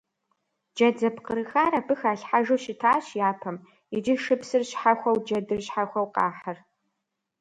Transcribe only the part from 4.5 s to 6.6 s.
щхьэхуэу джэдыр щхьэхуэу къахьыр.